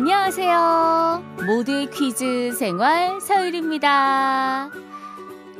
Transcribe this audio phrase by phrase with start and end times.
[0.00, 1.22] 안녕하세요.
[1.46, 4.70] 모두의 퀴즈 생활 서율입니다.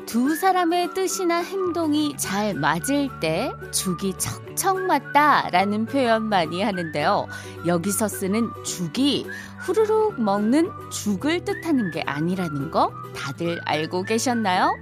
[0.07, 7.27] 두 사람의 뜻이나 행동이 잘 맞을 때 죽이 척척 맞다라는 표현 많이 하는데요.
[7.67, 9.27] 여기서 쓰는 죽이
[9.59, 14.75] 후루룩 먹는 죽을 뜻하는 게 아니라는 거 다들 알고 계셨나요?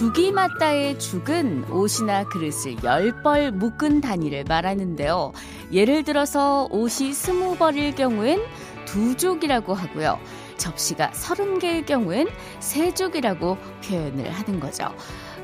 [0.00, 5.32] 죽이 맞다의 죽은 옷이나 그릇을 열벌 묶은 단위를 말하는데요.
[5.74, 8.40] 예를 들어서 옷이 스무 벌일 경우엔
[8.86, 10.18] 두 족이라고 하고요.
[10.56, 12.28] 접시가 서른 개일 경우엔
[12.60, 14.88] 세 족이라고 표현을 하는 거죠.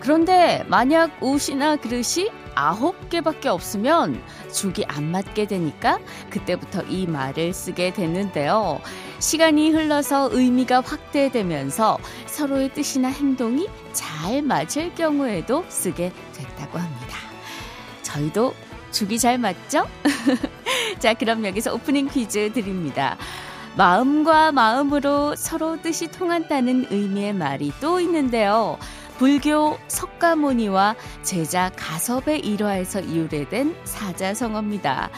[0.00, 4.20] 그런데 만약 옷이나 그릇이 아홉 개밖에 없으면
[4.52, 8.80] 죽이 안 맞게 되니까 그때부터 이 말을 쓰게 되는데요.
[9.20, 17.16] 시간이 흘러서 의미가 확대되면서 서로의 뜻이나 행동이 잘 맞을 경우에도 쓰게 됐다고 합니다.
[18.02, 18.54] 저희도
[18.90, 19.86] 죽이 잘 맞죠?
[20.98, 23.16] 자, 그럼 여기서 오프닝 퀴즈 드립니다.
[23.76, 28.78] 마음과 마음으로 서로 뜻이 통한다는 의미의 말이 또 있는데요.
[29.18, 35.08] 불교 석가모니와 제자 가섭의 일화에서 유래된 사자성어입니다.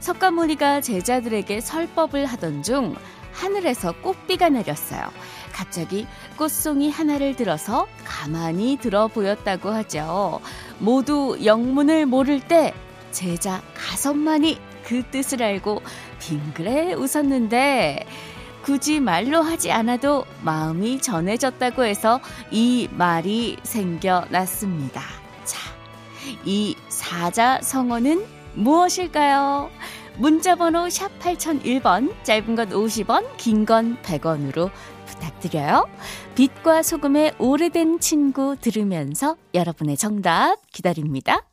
[0.00, 2.94] 석가모니가 제자들에게 설법을 하던 중
[3.32, 5.10] 하늘에서 꽃비가 내렸어요.
[5.52, 10.40] 갑자기 꽃송이 하나를 들어서 가만히 들어 보였다고 하죠.
[10.78, 12.74] 모두 영문을 모를 때
[13.12, 15.80] 제자 가섭만이 그 뜻을 알고
[16.20, 18.06] 빙그레 웃었는데
[18.68, 25.00] 굳이 말로 하지 않아도 마음이 전해졌다고 해서 이 말이 생겨났습니다.
[25.46, 25.58] 자,
[26.44, 29.70] 이 사자성어는 무엇일까요?
[30.18, 34.70] 문자번호 샵 8001번, 짧은 건 50원, 긴 건 100원으로
[35.06, 35.88] 부탁드려요.
[36.34, 41.47] 빛과 소금의 오래된 친구 들으면서 여러분의 정답 기다립니다.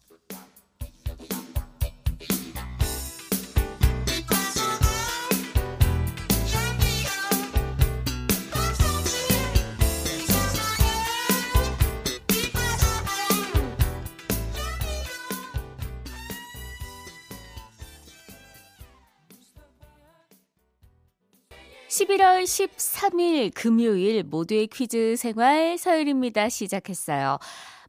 [22.05, 26.49] 11월 13일 금요일 모두의 퀴즈 생활 서율입니다.
[26.49, 27.39] 시작했어요.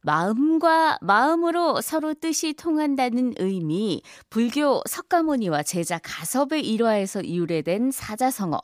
[0.01, 8.59] 마음과 마음으로 서로 뜻이 통한다는 의미, 불교 석가모니와 제자 가섭의 일화에서 유래된 사자성어.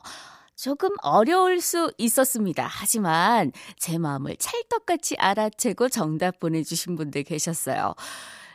[0.56, 2.66] 조금 어려울 수 있었습니다.
[2.68, 7.94] 하지만 제 마음을 찰떡같이 알아채고 정답 보내주신 분들 계셨어요.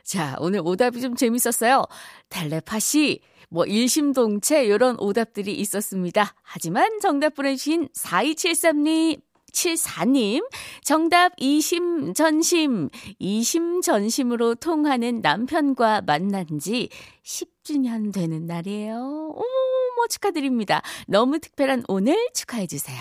[0.04, 1.84] 자, 오늘 오답이 좀 재밌었어요.
[2.30, 6.34] 텔레파시, 뭐 일심동체 이런 오답들이 있었습니다.
[6.44, 9.22] 하지만 정답 보내주신 4273님
[9.52, 10.48] 74님,
[10.84, 16.90] 정답 이심 전심, 이심 전심으로 통하는 남편과 만난 지
[17.24, 19.34] 10주년 되는 날이에요.
[19.36, 19.69] 어머,
[20.08, 20.82] 축하드립니다.
[21.08, 23.00] 너무 특별한 오늘 축하해주세요.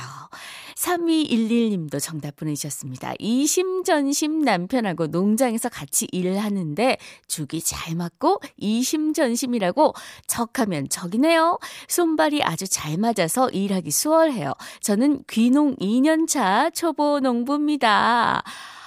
[0.77, 3.15] 3211님도 정답 보내주셨습니다.
[3.19, 9.95] 이심전심 남편하고 농장에서 같이 일을 하는데 죽이 잘 맞고 이심전심이라고
[10.27, 11.59] 척하면 적이네요.
[11.89, 14.53] 손발이 아주 잘 맞아서 일하기 수월해요.
[14.81, 18.43] 저는 귀농 2년차 초보 농부입니다.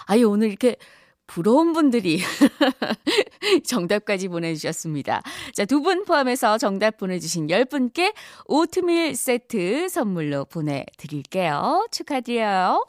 [0.05, 0.77] 아유, 오늘 이렇게
[1.31, 2.19] 부러운 분들이
[3.63, 5.21] 정답까지 보내주셨습니다.
[5.53, 8.13] 자, 두 분 포함해서 정답 보내주신 10분께
[8.45, 11.87] 오트밀 세트 선물로 보내드릴게요.
[11.89, 12.85] 축하드려요.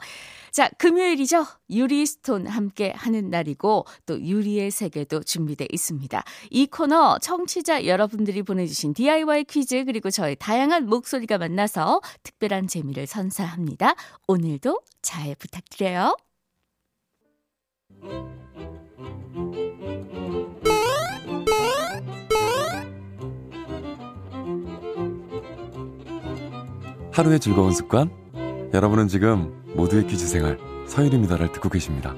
[0.51, 1.45] 자, 금요일이죠.
[1.71, 6.23] 유리스톤 함께 하는 날이고 또 유리의 세계도 준비되어 있습니다.
[6.51, 13.95] 이 코너 청취자 여러분들이 보내주신 DIY 퀴즈 그리고 저의 다양한 목소리가 만나서 특별한 재미를 선사합니다.
[14.27, 16.15] 오늘도 잘 부탁드려요.
[27.11, 28.09] 하루의 즐거운 습관
[28.73, 30.57] 여러분은 지금 모두의 퀴즈 생활
[30.87, 32.13] 서유리입니다를 듣고 계십니다.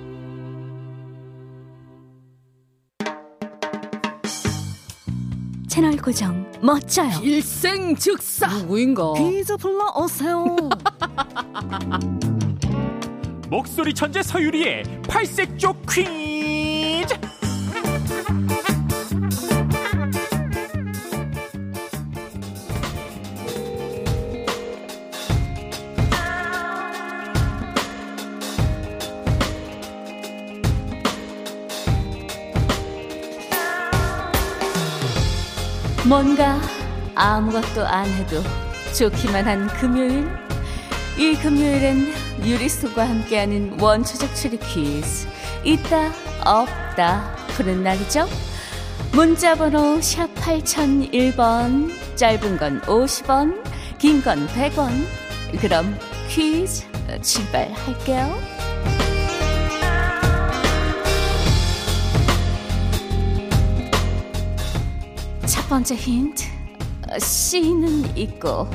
[5.67, 7.19] 채널 고정 멋져요.
[7.21, 9.13] 일생 즉사 누구인가?
[9.17, 10.55] 퀴즈 불러오세요.
[13.49, 17.13] 목소리 천재 서유리의 팔색조 퀴즈!
[36.07, 36.59] 뭔가
[37.15, 38.41] 아무것도 안 해도
[38.97, 40.27] 좋기만 한 금요일.
[41.17, 45.27] 이 금요일엔 유리수과 함께하는 원초적 추리 퀴즈
[45.63, 46.11] 있다
[46.45, 48.27] 없다 푸는 날이죠.
[49.13, 53.63] 문자번호 샵 8001번, 짧은 건 50원,
[53.97, 54.89] 긴 건 100원.
[55.59, 55.97] 그럼
[56.29, 56.83] 퀴즈
[57.21, 58.35] 출발할게요.
[65.45, 66.43] 첫 번째 힌트.
[67.19, 68.67] C는 있고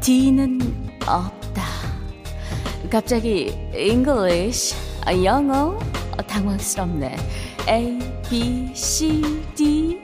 [0.00, 0.60] D는
[1.06, 1.35] 없다.
[2.90, 4.74] 갑자기 English,
[5.24, 5.78] 영어
[6.26, 7.16] 당황스럽네.
[7.68, 7.98] A,
[8.28, 9.22] B, C,
[9.54, 10.00] D.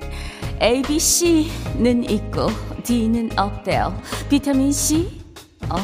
[0.61, 2.49] A, B, C는 있고
[2.83, 4.01] D는 없대요.
[4.29, 5.23] 비타민 C?
[5.69, 5.77] 어,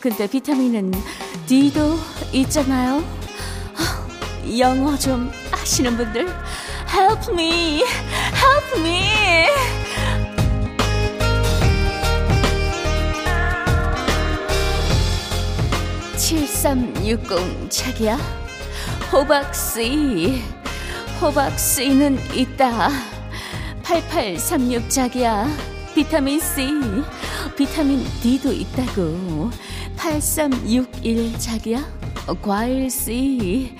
[0.00, 0.92] 근데 비타민은
[1.46, 1.96] D도
[2.32, 3.02] 있잖아요.
[4.58, 6.26] 영어 좀 아시는 분들
[6.92, 9.13] help me, help me.
[16.24, 18.16] 7360 자기야?
[19.12, 20.40] 호박씨
[21.20, 22.88] 호박씨는 있다.
[23.82, 25.46] 8836 자기야.
[25.94, 26.66] 비타민C
[27.58, 29.50] 비타민 D도 있다고.
[29.96, 31.84] 8361 자기야?
[32.40, 33.76] 과일C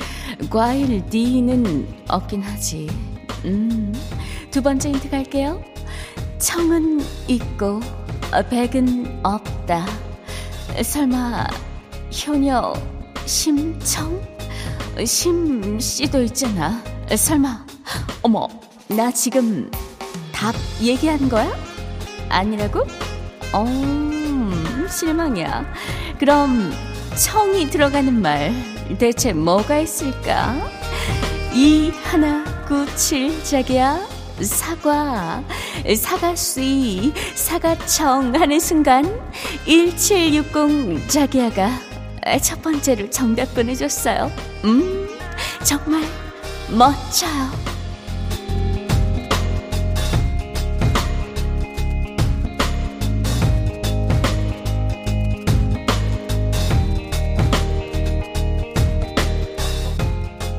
[0.50, 2.91] 과일 D는 없긴 하지.
[3.46, 3.94] 음,
[4.50, 5.64] 두 번째 힌트 갈게요.
[6.38, 7.81] 청은 있고
[8.50, 9.87] 백은 없다.
[10.82, 11.46] 설마
[12.22, 12.72] 효녀
[13.26, 14.22] 심청?
[15.05, 16.81] 심씨도 있잖아.
[17.14, 17.66] 설마,
[18.22, 18.49] 어머,
[18.88, 19.70] 나 지금
[20.32, 21.50] 답 얘기한 거야?
[22.28, 22.87] 아니라고?
[23.52, 23.66] 어,
[24.88, 25.64] 실망이야.
[26.19, 26.72] 그럼
[27.16, 28.52] 청이 들어가는 말
[28.99, 30.55] 대체 뭐가 있을까?
[31.52, 34.00] 이 하나 구칠 자기야
[34.40, 35.43] 사과
[35.96, 39.20] 사과씨 사과청 하는 순간
[39.67, 41.94] 1760 자기야가
[42.43, 44.31] 첫 번째로 정답 보내줬어요.
[44.65, 45.09] 음,
[45.62, 46.03] 정말
[46.71, 47.50] 멋져요.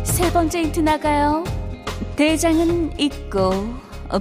[0.04, 1.44] 세 번째 힌트 나가요.
[2.16, 3.74] 대장은 있고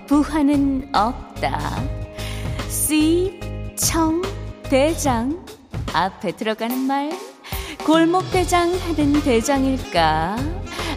[0.06, 1.82] 부하는 없다.
[2.69, 3.38] C
[3.76, 4.23] 청
[4.64, 5.44] 대장
[5.93, 7.12] 앞에 들어가는 말
[7.84, 10.36] 골목대장 하는 대장일까?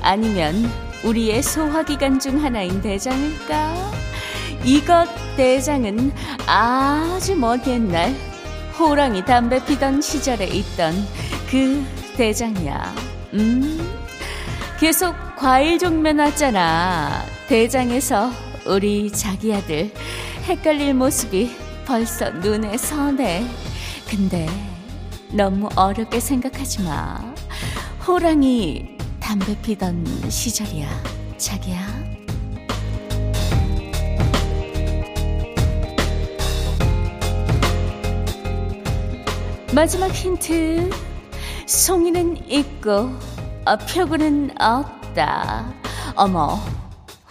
[0.02, 0.72] 아니면
[1.04, 3.92] 우리의 소화기관 중 하나인 대장일까?
[4.64, 5.06] 이것
[5.36, 6.14] 대장은
[6.48, 8.16] 아주 먼 옛날
[8.80, 10.94] 호랑이 담배 피던 시절에 있던
[11.52, 11.86] 그
[12.16, 12.96] 대장이야.
[13.34, 13.98] 음,
[14.80, 17.22] 계속 과일 종면 왔잖아.
[17.50, 18.32] 대장에서
[18.66, 19.92] 우리 자기 아들
[20.46, 21.54] 헷갈릴 모습이
[21.86, 23.46] 벌써 눈에 선해.
[24.10, 24.48] 근데
[25.32, 27.18] 너무 어렵게 생각하지 마.
[28.08, 30.88] 호랑이 담배 피던 시절이야,
[31.38, 31.86] 자기야.
[39.74, 40.90] 마지막 힌트.
[41.68, 43.12] 송이는 있고,
[43.66, 45.72] 어, 표구는 없다.
[46.16, 46.58] 어머,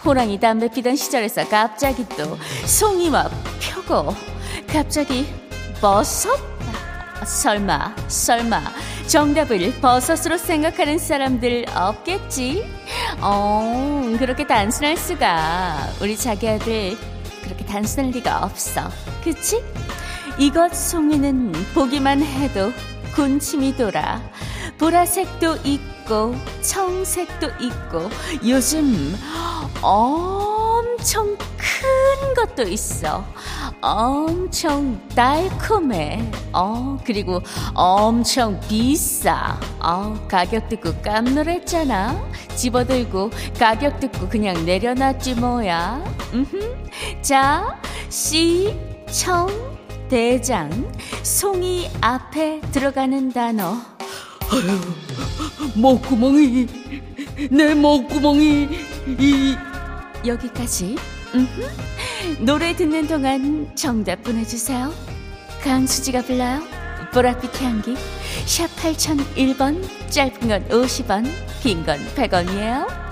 [0.05, 3.29] 호랑이 담배 피던 시절에서 갑자기 또 송이와
[3.59, 4.13] 표고,
[4.71, 5.25] 갑자기
[5.81, 6.56] 버섯?
[7.25, 8.61] 설마, 설마,
[9.07, 12.63] 정답을 버섯으로 생각하는 사람들 없겠지?
[13.21, 15.89] 어, 그렇게 단순할 수가.
[16.01, 16.97] 우리 자기 아들,
[17.43, 18.89] 그렇게 단순할 리가 없어.
[19.23, 19.63] 그치?
[20.37, 22.71] 이것 송이는 보기만 해도
[23.13, 24.21] 군침이 돌아.
[24.77, 28.09] 보라색도 있고, 청색도 있고,
[28.47, 29.17] 요즘
[30.77, 33.25] 엄청 큰 것도 있어.
[33.81, 36.29] 엄청 달콤해.
[36.53, 37.41] 어, 그리고
[37.73, 39.59] 엄청 비싸.
[39.79, 42.15] 어, 가격 듣고 깜놀했잖아.
[42.55, 46.03] 집어들고 가격 듣고 그냥 내려놨지 뭐야.
[46.33, 46.75] 음흠.
[47.21, 47.79] 자,
[48.09, 48.75] 시,
[49.11, 49.47] 청,
[50.09, 50.91] 대장,
[51.23, 53.77] 송이 앞에 들어가는 단어.
[54.51, 54.79] 아유,
[55.75, 56.67] 목구멍이,
[57.51, 58.69] 내 목구멍이,
[59.19, 59.55] 이.
[60.25, 60.95] 여기까지.
[61.35, 61.61] 음흠.
[62.39, 64.93] 노래 듣는 동안 정답 보내주세요.
[65.63, 66.61] 강수지가 불러요.
[67.11, 67.95] 보랏빛 향기.
[68.45, 71.25] 샵 8001번, 짧은 건 50원,
[71.61, 73.06] 긴 건 100원이에요.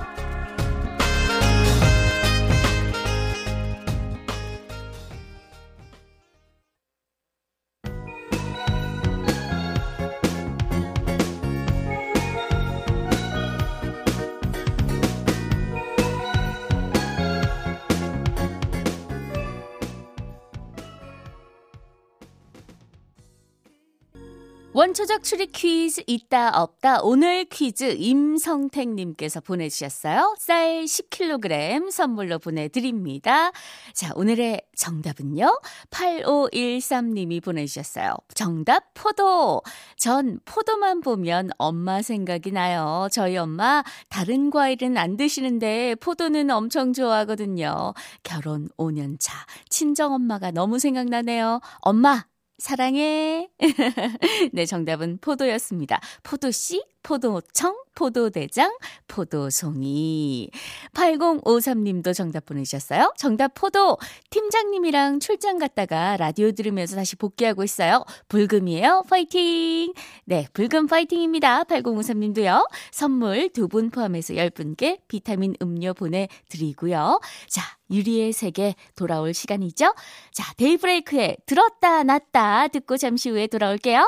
[24.96, 30.38] 초적 추리 퀴즈 있다 없다 오늘 퀴즈 임성택님께서 보내주셨어요.
[30.40, 33.52] 쌀 10kg 선물로 보내드립니다.
[33.94, 35.60] 자 오늘의 정답은요.
[35.90, 38.16] 8513님이 보내주셨어요.
[38.36, 39.64] 정답 포도.
[39.98, 43.10] 전 포도만 보면 엄마 생각이 나요.
[43.12, 47.94] 저희 엄마 다른 과일은 안 드시는데 포도는 엄청 좋아하거든요.
[48.24, 51.60] 결혼 5년 차 친정엄마가 너무 생각나네요.
[51.80, 52.24] 엄마
[52.57, 53.50] 사랑해.
[54.53, 56.00] 네, 정답은 포도였습니다.
[56.24, 60.50] 포도씨, 포도청, 포도대장, 포도송이.
[60.94, 63.14] 8053님도 정답 보내주셨어요.
[63.18, 63.98] 정답 포도.
[64.30, 68.04] 팀장님이랑 출장 갔다가 라디오 들으면서 다시 복귀하고 있어요.
[68.30, 69.04] 불금이에요.
[69.10, 69.94] 파이팅!
[70.25, 71.64] 네, 불금 파이팅입니다.
[71.66, 72.68] 8053님도요.
[72.92, 77.20] 선물 두 분 포함해서 10분께 비타민 음료 보내드리고요.
[77.48, 77.62] 자,
[77.92, 79.94] 유리의 세계 돌아올 시간이죠.
[80.32, 84.08] 자, 데이브레이크에 들었다 놨다 듣고 잠시 후에 돌아올게요.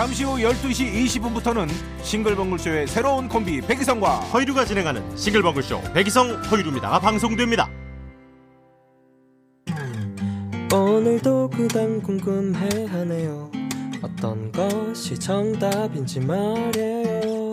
[0.00, 1.68] 잠시 후 12시 20분부터는
[2.02, 6.98] 싱글벙글쇼의 새로운 콤비 백이성과 허이루가 진행하는 싱글벙글쇼 백이성 허이루입니다.
[7.00, 7.68] 방송됩니다.
[10.72, 13.50] 오늘도 그단 궁금해하네요.
[14.00, 17.50] 어떤 것이 정답인지 말이에요.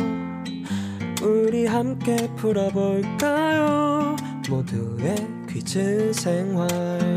[1.21, 4.15] 우리 함께 풀어볼까요?
[4.49, 5.17] 모두의
[5.49, 7.16] 퀴즈 생활.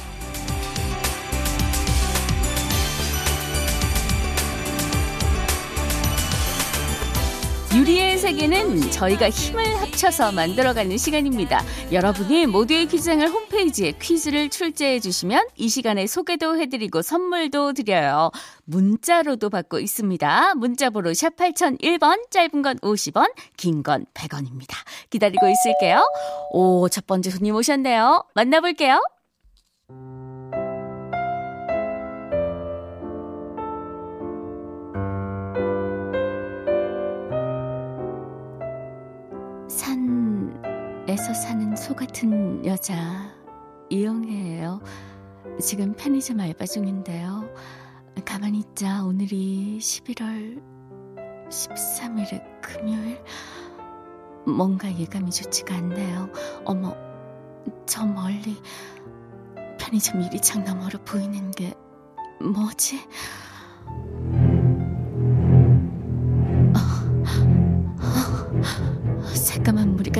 [7.73, 11.61] 유리의 세계는 저희가 힘을 합쳐서 만들어가는 시간입니다.
[11.93, 18.31] 여러분이 모두의 퀴즈장을 홈페이지에 퀴즈를 출제해 주시면 이 시간에 소개도 해드리고 선물도 드려요.
[18.65, 20.55] 문자로도 받고 있습니다.
[20.55, 24.75] 문자번호 샵 8001번, 짧은 건 50원, 긴 건 100원입니다.
[25.09, 26.03] 기다리고 있을게요.
[26.51, 28.25] 오, 첫 번째 손님 오셨네요.
[28.35, 29.01] 만나볼게요.
[41.21, 43.31] 산에서 사는 소 같은 여자
[43.91, 44.81] 이영애예요.
[45.61, 47.47] 지금 편의점 알바 중인데요.
[48.25, 50.59] 가만히 있자 오늘이 11월
[51.47, 53.23] 13일의 금요일
[54.47, 56.31] 뭔가 예감이 좋지가 않네요.
[56.65, 56.95] 어머
[57.85, 58.57] 저 멀리
[59.79, 61.75] 편의점 유리창 너머로 보이는 게
[62.41, 62.99] 뭐지?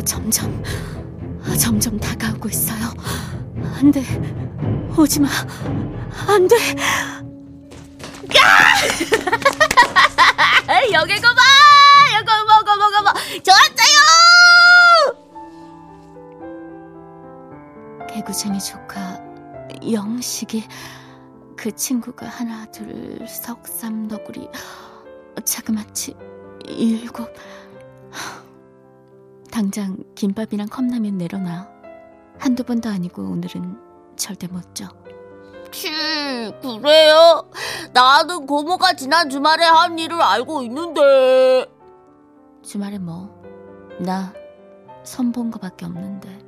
[0.02, 0.64] 무리가 점점
[1.60, 2.92] 점점 다가오고 있어요.
[3.78, 4.04] 안 돼.
[4.98, 5.30] 오지 마.
[6.28, 6.56] 안 돼.
[10.94, 11.42] 여기 거 봐.
[12.16, 13.14] 여기 먹어 먹어 먹어.
[13.44, 14.02] 좋았어요.
[18.10, 19.20] 개구쟁이 조카
[19.90, 20.68] 영식이
[21.56, 24.50] 그 친구가 하나 둘 석삼 너구리
[25.46, 26.16] 자그마치
[26.66, 27.34] 일곱
[29.52, 31.68] 당장 김밥이랑 컵라면 내려놔.
[32.40, 33.78] 한두 번도 아니고 오늘은
[34.16, 34.86] 절대 못 줘.
[35.72, 35.90] 치,
[36.62, 37.50] 그래요?
[37.94, 41.66] 나는 고모가 지난 주말에 한 일을 알고 있는데.
[42.64, 43.30] 주말에 뭐?
[44.00, 44.34] 나
[45.04, 46.40] 선본 거밖에 없는데.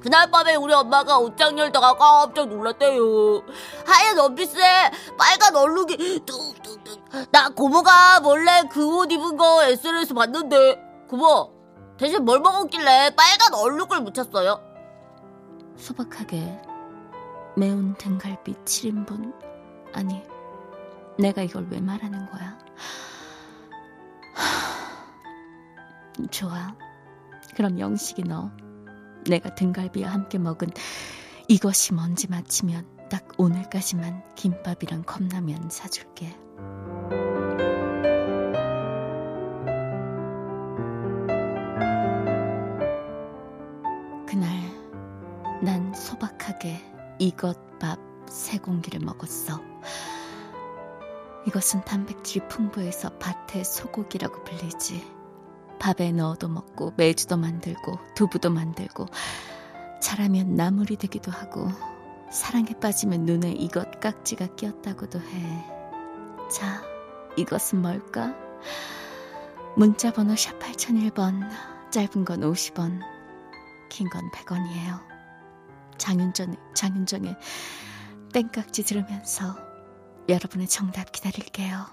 [0.00, 3.42] 그날 밤에 우리 엄마가 옷장 열다가 깜짝 놀랐대요.
[3.84, 7.30] 하얀 원피스에 빨간 얼룩이 뚝뚝뚝.
[7.32, 10.78] 나 고모가 몰래 그 옷 입은 거 SNS 봤는데
[11.08, 11.55] 고모
[11.98, 14.60] 대신 뭘 먹었길래 빨간 얼룩을 묻혔어요?
[15.76, 16.60] 소박하게
[17.56, 19.34] 매운 등갈비 7인분.
[19.94, 20.22] 아니,
[21.18, 22.58] 내가 이걸 왜 말하는 거야?
[24.34, 26.26] 하...
[26.30, 26.74] 좋아.
[27.54, 28.50] 그럼 영식이 너.
[29.24, 30.68] 내가 등갈비와 함께 먹은
[31.48, 36.36] 이것이 뭔지 맞히면 딱 오늘까지만 김밥이랑 컵라면 사줄게.
[46.56, 46.80] 소박하게
[47.18, 47.98] 이것 밥
[48.28, 49.62] 세 공기를 먹었어.
[51.46, 55.06] 이것은 단백질이 풍부해서 밭의 소고기라고 불리지.
[55.78, 59.06] 밥에 넣어도 먹고 매주도 만들고 두부도 만들고
[60.02, 61.68] 자라면 나물이 되기도 하고
[62.32, 65.64] 사랑에 빠지면 눈에 이것 깍지가 끼었다고도 해.
[66.50, 66.82] 자,
[67.36, 68.34] 이것은 뭘까?
[69.76, 71.48] 문자 번호 샵 8001번,
[71.90, 73.00] 짧은 건 50원,
[73.88, 75.15] 긴 건 100원이에요.
[75.98, 77.36] 장윤정, 장윤정의
[78.32, 79.56] 땡깍지 들으면서
[80.28, 81.86] 여러분의 정답 기다릴게요.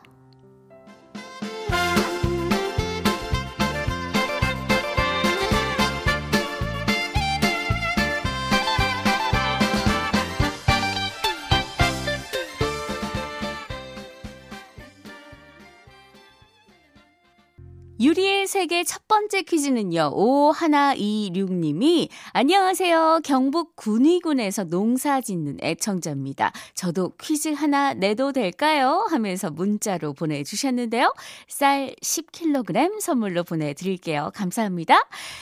[18.53, 20.12] 세계 첫 번째 퀴즈는요.
[20.15, 23.22] 5126님이 안녕하세요.
[23.24, 26.51] 경북 군위군에서 농사 짓는 애청자입니다.
[26.75, 29.07] 저도 퀴즈 하나 내도 될까요?
[29.10, 31.12] 하면서 문자로 보내주셨는데요.
[31.48, 34.29] 쌀 10kg 선물로 보내드릴게요.
[34.36, 35.01] 감사합니다.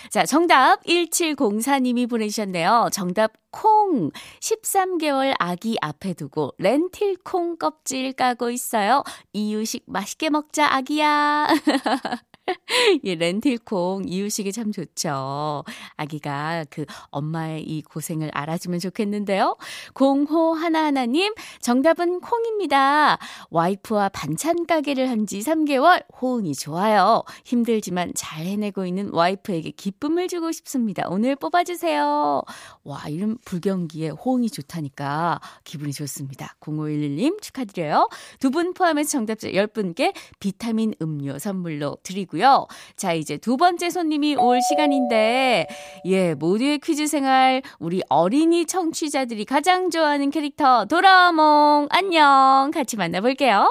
[0.10, 2.92] 자, 정답 1704님이 보내주셨네요.
[2.94, 9.04] 정답 콩 13개월 아기 앞에 두고 렌틸 콩 껍질 까고 있어요.
[9.34, 11.50] 이유식 맛있게 먹자 아기야.
[13.04, 15.64] 예, 렌틸콩 이유식이 참 좋죠.
[15.98, 19.58] 아기가 그 엄마의 이 고생을 알아주면 좋겠는데요.
[19.94, 23.18] 공호 하나하나님, 정답은 콩입니다.
[23.50, 27.24] 와이프와 반찬 가게를 한 지 3개월, 호응이 좋아요.
[27.46, 31.04] 힘들지만 잘 해내고 있는 와이프에게 기쁨을 주고 싶습니다.
[31.10, 32.42] 오늘 뽑아주세요.
[32.84, 36.56] 와, 이런 불경기에 호응이 좋다니까 기분이 좋습니다.
[36.60, 38.10] 0511님 축하드려요.
[38.40, 42.41] 두 분 포함해서 정답자 10분께 비타민 음료 선물로 드리고요.
[42.96, 45.68] 자, 이제 두 번째 손님이 올 시간인데,
[46.06, 52.72] 예, 모두의 퀴즈 생활, 우리 어린이 청취자들이 가장 좋아하는 캐릭터, 도라몽, 안녕.
[52.74, 53.70] 같이 만나볼게요.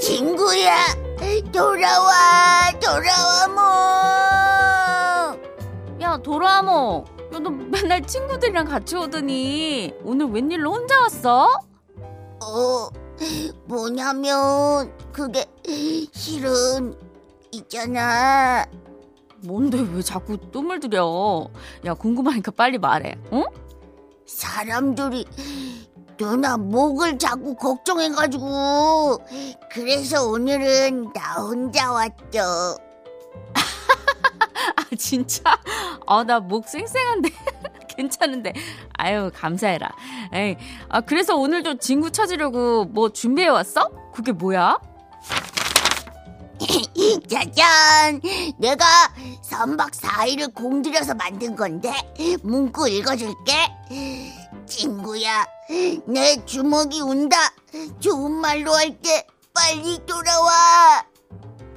[0.00, 0.76] 친구야,
[1.52, 3.60] 돌아와, 돌아와, 뭐.
[6.00, 7.04] 야, 도라몽.
[7.90, 11.48] 맨날 친구들이랑 같이 오더니, 오늘 웬일로 혼자 왔어?
[12.40, 12.88] 어,
[13.64, 15.44] 뭐냐면, 그게,
[16.12, 16.96] 실은,
[17.50, 18.64] 있잖아.
[19.42, 21.48] 뭔데 왜 자꾸 뜸을 들여?
[21.86, 23.16] 야, 궁금하니까 빨리 말해.
[23.32, 23.44] 응?
[24.24, 25.26] 사람들이
[26.16, 29.18] 누나 목을 자꾸 걱정해가지고
[29.72, 32.38] 그래서 오늘은 나 혼자 왔죠.
[34.76, 35.42] 아, 진짜?
[36.06, 37.30] 아, 나 목 쌩쌩한데.
[38.00, 38.52] 괜찮은데.
[38.96, 39.88] 아유, 감사해라.
[40.32, 40.56] 에이,
[40.88, 43.90] 아, 그래서 오늘도 친구 찾으려고 뭐 준비해 왔어?
[44.14, 44.78] 그게 뭐야?
[47.28, 48.20] 짜잔!
[48.58, 48.84] 내가
[49.42, 51.92] 3박 4일을 공들여서 만든 건데
[52.42, 53.52] 문구 읽어줄게.
[54.66, 55.46] 친구야,
[56.06, 57.36] 내 주먹이 운다.
[58.00, 61.04] 좋은 말로 할 때 빨리 돌아와.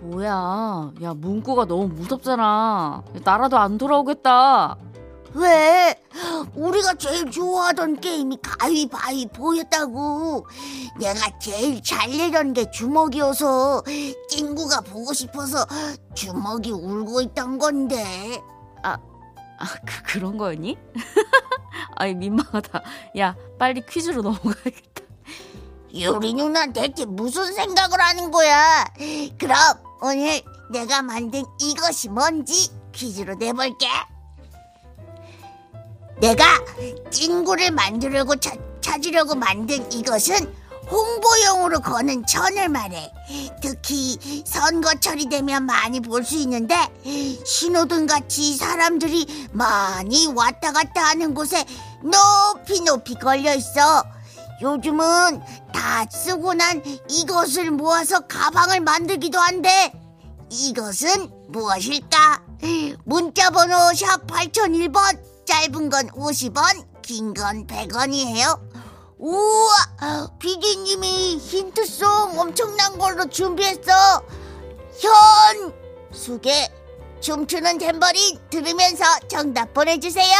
[0.01, 0.91] 뭐야.
[1.01, 3.03] 야, 문구가 너무 무섭잖아.
[3.23, 4.75] 나라도 안 돌아오겠다.
[5.33, 5.99] 왜?
[6.55, 10.47] 우리가 제일 좋아하던 게임이 가위바위보였다고.
[10.99, 13.83] 내가 제일 잘 내던 게 주먹이어서
[14.29, 15.65] 친구가 보고 싶어서
[16.13, 18.41] 주먹이 울고 있던 건데.
[19.59, 20.77] 아, 그, 그런 거였니?
[21.95, 22.81] 아이, 민망하다.
[23.19, 25.03] 야, 빨리 퀴즈로 넘어가야겠다.
[26.01, 28.83] 요리 누나 대체 무슨 생각을 하는 거야?
[29.37, 29.57] 그럼
[30.01, 30.41] 오늘
[30.71, 33.87] 내가 만든 이것이 뭔지 퀴즈로 내볼게.
[36.23, 36.45] 내가
[37.11, 40.55] 찐구를 만들려고 차, 찾으려고 만든 이것은
[40.89, 43.11] 홍보용으로 거는 천을 말해.
[43.61, 46.75] 특히 선거철이 되면 많이 볼 수 있는데
[47.45, 51.65] 신호등 같이 사람들이 많이 왔다 갔다 하는 곳에
[52.01, 54.05] 높이 높이 걸려 있어.
[54.61, 55.41] 요즘은
[55.73, 59.91] 다 쓰고 난 이것을 모아서 가방을 만들기도 한대.
[60.49, 62.43] 이것은 무엇일까?
[63.03, 68.59] 문자 번호 샵 8001번, 짧은 건 50원, 긴 건 100원이에요.
[69.17, 70.29] 우와!
[70.39, 74.23] 피디님이 힌트송 엄청난 걸로 준비했어.
[74.99, 75.73] 현!
[76.11, 76.69] 수계,
[77.21, 80.33] 춤추는 잼버리 들으면서 정답 보내주세요.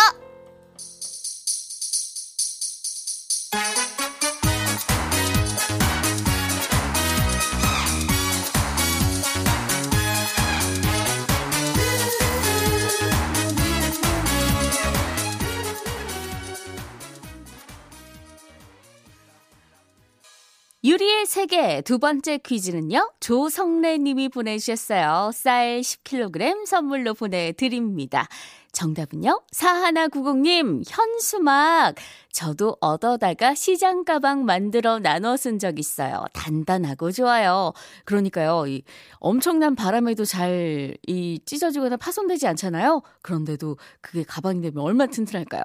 [21.34, 23.14] 세계 두 번째 퀴즈는요.
[23.20, 25.32] 조성래 님이 보내주셨어요.
[25.34, 28.28] 쌀 10kg 선물로 보내드립니다.
[28.74, 29.42] 정답은요?
[29.54, 31.96] 4190님, 현수막.
[32.32, 36.26] 저도 얻어다가 시장 가방 만들어 나눠 쓴 적 있어요.
[36.34, 37.74] 단단하고 좋아요.
[38.06, 38.84] 그러니까요, 이
[39.20, 43.04] 엄청난 바람에도 잘, 이 찢어지거나 파손되지 않잖아요?
[43.22, 45.64] 그런데도 그게 가방이 되면 얼마나 튼튼할까요?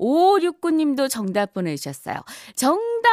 [0.00, 2.16] 5569님도 정답 보내주셨어요.
[2.56, 3.08] 정답!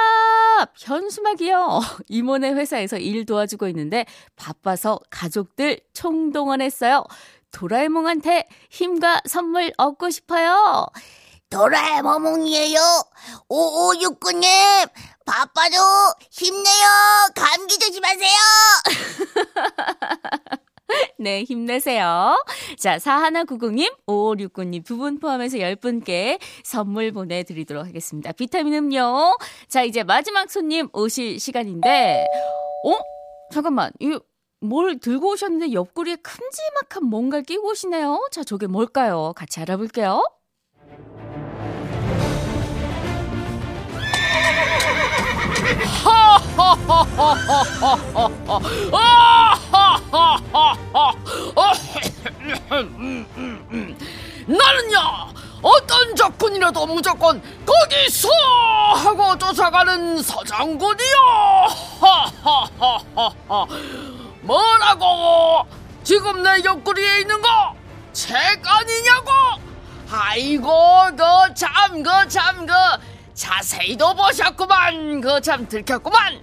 [0.76, 1.80] 현수막이요.
[2.10, 4.06] 이모네 회사에서 일 도와주고 있는데
[4.36, 7.04] 바빠서 가족들 총동원했어요.
[7.56, 10.88] 도라에몽한테 힘과 선물 얻고 싶어요.
[11.50, 12.80] 도라에몽이에요.
[13.50, 14.90] 5569님,
[15.26, 15.76] 바빠도
[16.32, 16.86] 힘내요.
[17.34, 18.38] 감기 조심하세요.
[21.18, 22.44] 네, 힘내세요.
[22.78, 28.34] 자, 4190님, 5569님 두 분 포함해서 10분께 선물 보내드리도록 하겠습니다.
[28.34, 29.36] 비타민 음료.
[29.70, 32.26] 자, 이제 마지막 손님 오실 시간인데,
[32.86, 32.98] 어?
[33.52, 34.20] 잠깐만, 이,
[34.66, 38.28] 뭘 들고 오셨는데 옆구리에 큼지막한 뭔가를 끼고 오시네요.
[38.32, 39.34] 자, 저게 뭘까요?
[39.36, 40.22] 같이 알아볼게요.
[54.48, 55.00] 나는요
[55.62, 58.30] 어떤 적군이라도 무조건 거기서
[58.96, 61.16] 하고 쫓아가는 서장군이요
[64.46, 65.68] 뭐라고?
[66.04, 67.76] 지금 내 옆구리에 있는 거
[68.16, 69.32] 책 아니냐고?
[70.10, 70.72] 아이고
[71.18, 72.74] 그참그 참 그
[73.34, 76.40] 자세히도 보셨구만 그 참 들켰구만.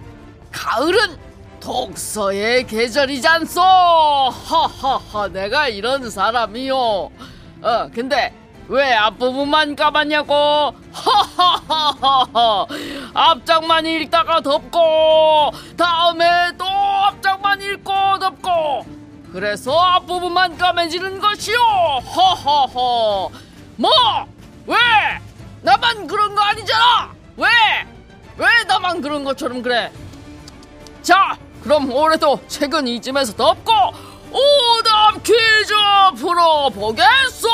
[0.51, 1.17] 가을은
[1.59, 3.59] 독서의 계절이잖소?
[3.61, 6.75] 하하하 내가 이런 사람이요.
[6.75, 8.31] 어 근데
[8.67, 10.73] 왜 앞부분만 까봤냐고?
[10.93, 12.65] 하하하하하.
[13.13, 18.85] 앞장만 읽다가 덮고 다음에 또 앞장만 읽고 덮고.
[19.33, 23.31] 그래서 앞부분만 까매지는 것이요 허허허
[23.77, 23.91] 뭐?
[24.67, 24.77] 왜?
[25.63, 27.11] 나만 그런 거 아니잖아!
[27.37, 27.47] 왜?
[28.37, 29.91] 왜 나만 그런 것처럼 그래?
[31.01, 33.73] 자 그럼 올해도 책은 이쯤에서 덮고
[34.33, 35.73] 오답 퀴즈
[36.17, 37.49] 풀어보겠소!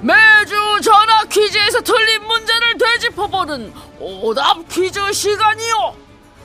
[0.00, 5.94] 매주 전화 퀴즈에서 틀린 문제를 되짚어보는 오답 퀴즈 시간이요!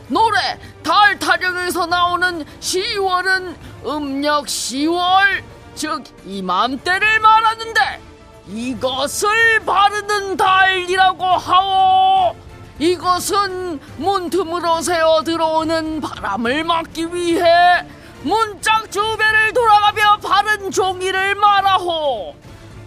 [0.08, 3.55] 노래 달 타령에서 나오는 10월은
[3.86, 5.43] 음력 10월
[5.75, 8.01] 즉 이맘때를 말하는데
[8.47, 12.36] 이것을 바르는 달이라고 하오
[12.79, 17.85] 이것은 문틈으로 새어 들어오는 바람을 막기 위해
[18.23, 22.35] 문짝 주변을 돌아가며 바른 종이를 말하오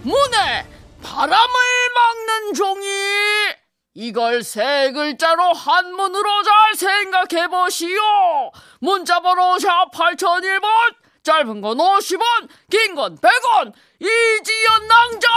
[0.02, 0.66] 문에
[1.02, 1.54] 바람을
[1.94, 2.86] 막는 종이
[3.94, 7.98] 이걸 세 글자로 한문으로 잘 생각해 보시오.
[8.80, 10.68] 문자번호 샵 8001번,
[11.24, 15.28] 짧은 건 50원, 긴 건 100원, 이지연 낭자,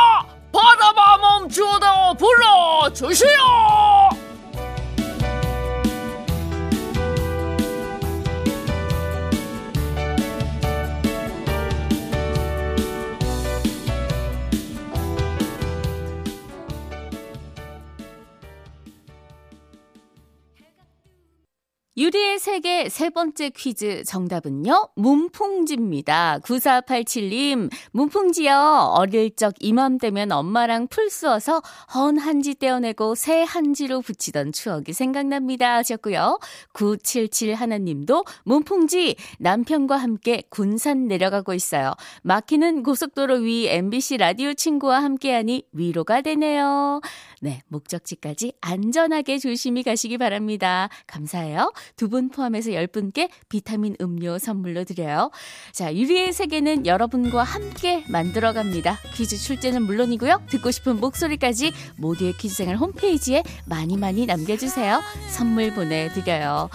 [0.53, 3.29] 바다바 멈추다 불러주시오.
[22.11, 26.39] 유리의 세계 세 번째 퀴즈 정답은요, 문풍지입니다.
[26.43, 28.95] 9487님, 문풍지요.
[28.97, 31.61] 어릴 적 이맘때면 엄마랑 풀 쑤어서
[31.95, 35.77] 헌 한지 떼어내고 새 한지로 붙이던 추억이 생각납니다.
[35.77, 36.39] 하셨고요.
[36.73, 41.93] 977 하나님도 문풍지 남편과 함께 군산 내려가고 있어요.
[42.23, 46.99] 막히는 고속도로 위 MBC 라디오 친구와 함께하니 위로가 되네요.
[47.43, 50.89] 네, 목적지까지 안전하게 조심히 가시기 바랍니다.
[51.07, 51.73] 감사해요.
[51.95, 55.31] 두 분 포함해서 10분께 비타민 음료 선물로 드려요.
[55.71, 58.99] 자, 유리의 세계는 여러분과 함께 만들어 갑니다.
[59.15, 60.43] 퀴즈 출제는 물론이고요.
[60.49, 65.01] 듣고 싶은 목소리까지 모두의 퀴즈생활 홈페이지에 많이 많이 남겨주세요.
[65.29, 66.69] 선물 보내드려요.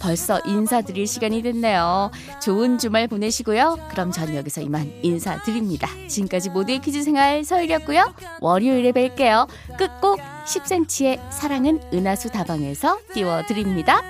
[0.00, 2.10] 벌써 인사드릴 시간이 됐네요.
[2.42, 3.78] 좋은 주말 보내시고요.
[3.90, 5.88] 그럼 전 여기서 이만 인사드립니다.
[6.08, 8.14] 지금까지 모두의 퀴즈 생활 서일이었고요.
[8.40, 9.48] 월요일에 뵐게요.
[9.76, 14.02] 끝곡 10cm의 사랑은 은하수 다방에서 띄워드립니다.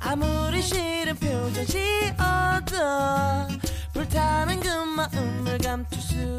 [0.00, 2.76] 아무리 싫은 표정 지어도
[3.92, 6.38] 불타는 그 마음을 감출 수